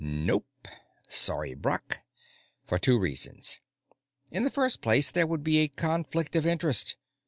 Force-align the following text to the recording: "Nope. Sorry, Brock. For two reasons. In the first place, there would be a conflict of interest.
"Nope. 0.03 0.47
Sorry, 1.07 1.53
Brock. 1.53 1.99
For 2.65 2.79
two 2.79 2.97
reasons. 2.97 3.59
In 4.31 4.41
the 4.43 4.49
first 4.49 4.81
place, 4.81 5.11
there 5.11 5.27
would 5.27 5.43
be 5.43 5.59
a 5.59 5.67
conflict 5.67 6.35
of 6.35 6.43
interest. 6.43 6.95